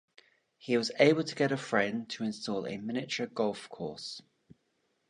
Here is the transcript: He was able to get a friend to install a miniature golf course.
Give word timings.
He 0.57 0.77
was 0.77 0.91
able 0.97 1.23
to 1.23 1.35
get 1.35 1.51
a 1.51 1.57
friend 1.57 2.09
to 2.09 2.23
install 2.23 2.65
a 2.65 2.79
miniature 2.79 3.27
golf 3.27 3.69
course. 3.69 4.19